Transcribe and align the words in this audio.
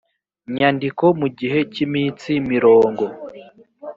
nyandiko 0.55 1.05
mu 1.19 1.27
gihe 1.39 1.59
cy 1.71 1.79
iminsi 1.85 2.29
mirongo 2.51 3.03